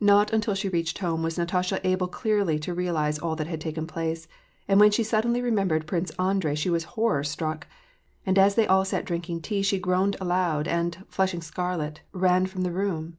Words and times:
Not 0.00 0.32
until 0.32 0.54
she 0.54 0.70
reached 0.70 1.00
home 1.00 1.22
was 1.22 1.36
Natasha 1.36 1.86
able 1.86 2.08
clearly 2.08 2.58
to 2.60 2.72
realize 2.72 3.18
all 3.18 3.36
that 3.36 3.46
had 3.46 3.60
taken 3.60 3.86
place, 3.86 4.28
and 4.66 4.80
when 4.80 4.90
she 4.90 5.02
suddenly 5.02 5.42
remem 5.42 5.68
bered 5.68 5.84
Prince 5.84 6.10
Andrei 6.18 6.54
she 6.54 6.70
was 6.70 6.84
horror 6.96 7.22
struck; 7.22 7.66
and 8.24 8.38
as 8.38 8.54
they 8.54 8.66
all 8.66 8.86
sat 8.86 9.04
drinking 9.04 9.42
tea 9.42 9.60
she 9.60 9.78
groaned 9.78 10.16
aloud, 10.22 10.66
and, 10.66 11.04
flushing 11.10 11.42
scarlet, 11.42 12.00
ran 12.14 12.46
from 12.46 12.62
the 12.62 12.72
room. 12.72 13.18